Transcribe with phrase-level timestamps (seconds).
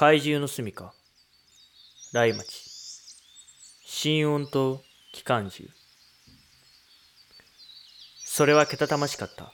[0.00, 0.94] 怪獣の住処
[2.14, 2.46] 来町。
[3.84, 4.80] 心音と
[5.12, 5.68] 機関銃。
[8.24, 9.52] それはけたたましかった。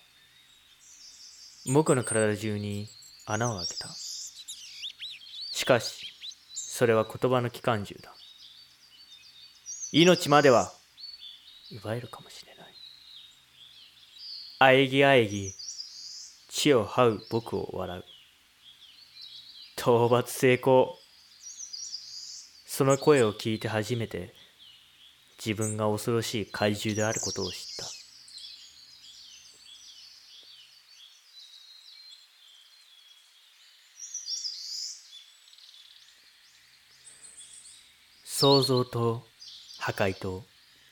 [1.75, 2.87] 僕の体中に
[3.27, 3.89] 穴を開けた。
[5.51, 6.07] しかし
[6.53, 8.15] それは言葉の機関銃だ。
[9.91, 10.73] 命までは
[11.73, 12.67] 奪えるかもしれない。
[14.61, 15.53] あえぎあえぎ
[16.49, 18.16] 地を這う僕を笑う。
[19.87, 20.99] 討伐成功。
[22.67, 24.35] その声を聞いて初めて
[25.39, 27.87] 自分が恐ろしい怪獣であることを知った。
[38.25, 39.25] 創造と
[39.79, 40.43] 破壊と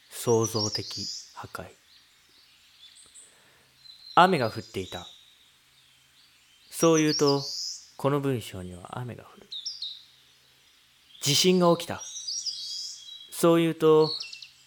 [0.09, 1.67] 創造的破壊。
[4.15, 5.05] 雨が降っていた。
[6.71, 7.43] そう言うと
[7.97, 9.47] この文章には雨が降る。
[11.23, 12.03] 地震が起きた。
[13.31, 14.11] そう言うと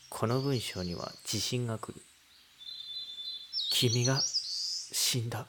[0.10, 2.02] この文章には地震が来る。
[3.72, 5.46] 君が死んだ。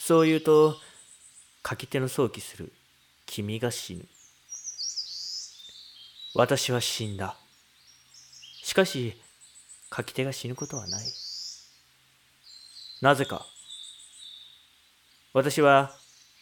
[0.00, 0.76] そう言うと
[1.68, 2.72] 書き手の想起する。
[3.26, 4.04] 君が死ぬ。
[6.34, 7.36] 私は死んだ。
[8.62, 9.14] しかし
[9.94, 11.06] 書き手が死ぬことはない。
[13.00, 13.46] なぜか
[15.34, 15.92] 私は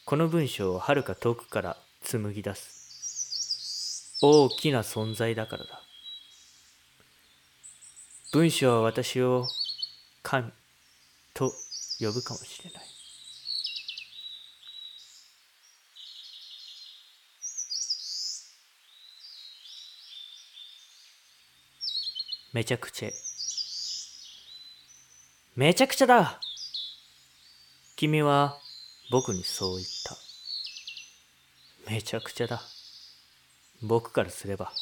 [0.04, 4.16] この文章をはるか遠くから紡ぎ出す。
[4.22, 5.82] 大きな存在だからだ。
[8.32, 9.48] 文章は私を
[10.22, 10.52] 神
[11.34, 11.52] と
[11.98, 12.82] 呼ぶかもしれない。
[22.52, 23.10] めちゃくちゃ。
[25.56, 26.38] めちゃくちゃだ。
[27.96, 28.60] 君は
[29.08, 30.16] 僕にそう言った。
[31.90, 32.60] めちゃくちゃだ。
[33.80, 34.72] 僕からすれば、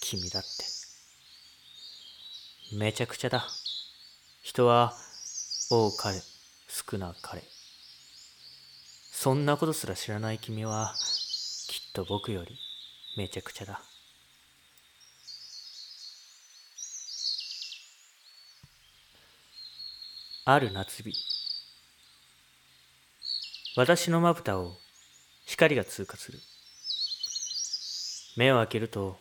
[0.00, 0.48] 君だって。
[2.76, 3.46] めちゃくちゃだ。
[4.42, 4.94] 人は、
[5.70, 6.22] 多かれ、
[6.68, 7.42] 少なかれ。
[9.12, 10.94] そんなことすら知らない君は、
[11.68, 12.58] きっと僕より、
[13.18, 13.82] めちゃくちゃだ。
[20.46, 21.41] ある夏日。
[23.74, 24.76] 私のまぶたを
[25.46, 26.38] 光が通過する。
[28.36, 29.16] 目を開けると、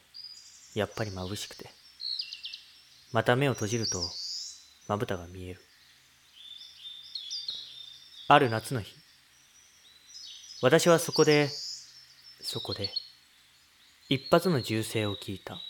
[0.75, 1.69] やっぱり眩しくて。
[3.13, 4.01] また目を閉じると、
[4.90, 5.61] まぶたが見える。
[8.28, 8.94] ある夏の日、
[10.61, 11.47] 私はそこで、
[12.41, 12.91] そこで、
[14.09, 15.61] 一発の銃声を聞いた。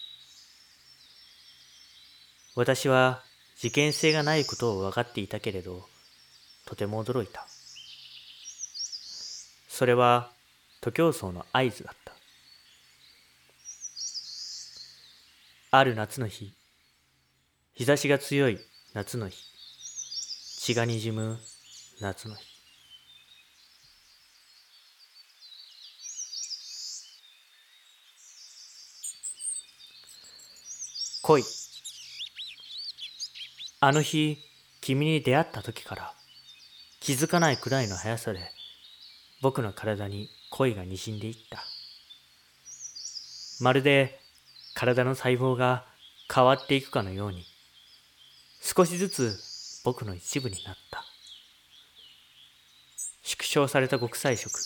[2.55, 3.21] 私は
[3.57, 5.85] 事件性がないことを分かっていたけれど、
[6.65, 7.45] とても驚いた。
[9.73, 10.29] それは
[10.81, 12.11] 徒競走の合図だった。
[15.71, 16.53] ある夏の日
[17.73, 18.59] 日差しが強い
[18.93, 19.37] 夏の日
[20.59, 21.39] 血がにじむ
[22.01, 22.43] 夏の日。
[31.23, 31.43] 恋
[33.79, 34.37] あの日
[34.81, 36.13] 君に出会った時から
[36.99, 38.60] 気づかないくらいの速さで
[39.41, 41.63] 僕の体に恋がにじんでいった。
[43.59, 44.19] まるで
[44.75, 45.85] 体の細胞が
[46.33, 47.45] 変わっていくかのように、
[48.61, 51.03] 少しずつ僕の一部になった。
[53.23, 54.59] 縮小された極彩色。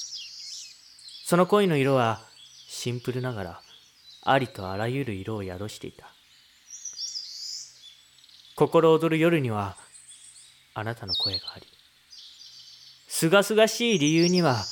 [1.25, 2.21] その恋の色は
[2.67, 3.61] シンプルながら
[4.23, 6.05] ありとあらゆる色を宿していた。
[8.55, 9.75] 心躍る夜には
[10.73, 11.65] あなたの声があり、
[13.17, 14.65] すがすがしい理由には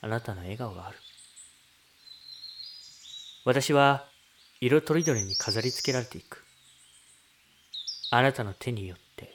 [0.00, 0.96] あなたの笑顔がある。
[3.44, 4.06] 私は
[4.60, 6.44] 色とりどりに飾り付けられていく。
[8.12, 9.34] あなたの手によって、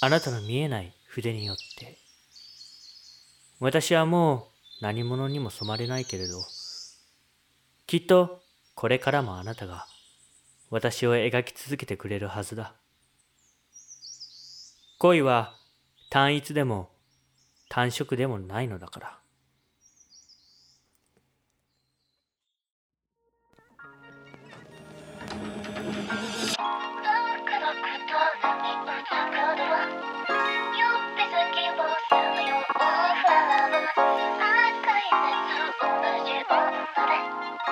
[0.00, 1.96] あなたの見えない筆によって、
[3.60, 4.48] 私はも
[4.80, 6.42] う何者にも染まれないけれど、
[7.86, 8.42] きっと
[8.74, 9.86] これからもあなたが
[10.70, 12.74] 私を描き続けてくれるはずだ。
[14.98, 15.59] 恋は
[16.10, 16.90] 単一でも
[17.68, 19.16] 単色でもないのだから。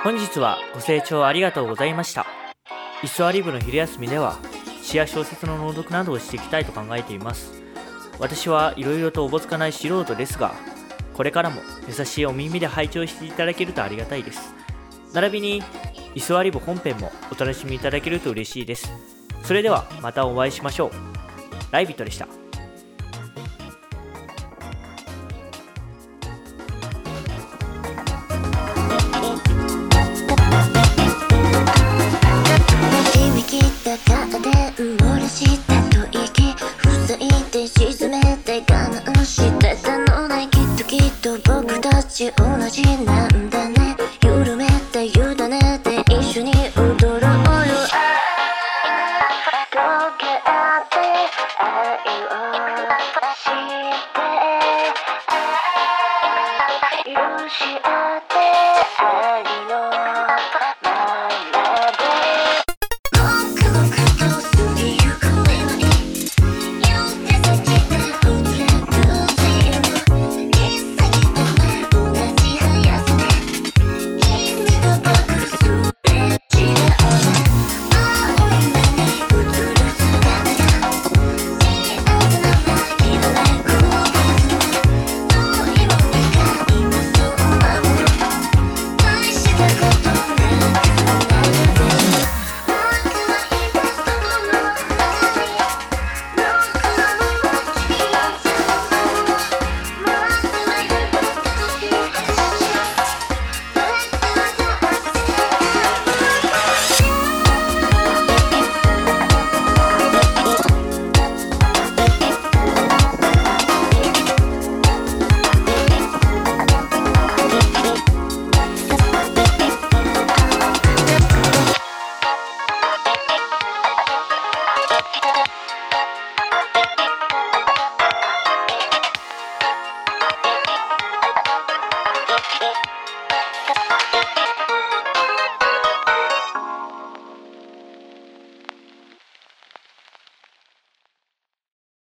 [0.04, 2.24] 本日はご清聴ありがとうございました。
[3.02, 4.38] イスアリブの昼休みでは
[4.80, 7.57] 詩や小説の朗読などをしていきたいと考えています。
[8.18, 10.54] 私はいろいろとおぼつかない素人ですが、
[11.14, 14.54] これからも優しいお耳で拝聴していただけるとありがたいです。
[15.12, 15.62] 並びに
[16.14, 18.92] イスワリブ本編もお楽しみいただけると嬉しいです。
[19.42, 20.90] それではまたお会いしましょう。
[21.72, 22.28] ライビットでした。
[43.08, 43.96] なんだね。
[44.22, 45.10] 緩めて委
[45.48, 47.28] ねて一緒に踊ろうよ。
[49.70, 49.76] 溶
[50.18, 50.48] け合
[50.82, 50.96] って
[51.58, 51.66] 愛
[52.24, 52.36] を
[53.34, 54.20] して
[57.10, 57.16] 許
[57.48, 57.86] し合
[58.18, 59.17] って。